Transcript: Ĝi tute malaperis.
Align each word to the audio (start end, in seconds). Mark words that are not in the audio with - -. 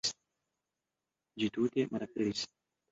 Ĝi 1.43 1.53
tute 1.59 1.89
malaperis. 1.95 2.47